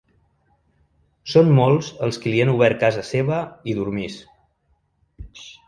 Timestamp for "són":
1.33-1.51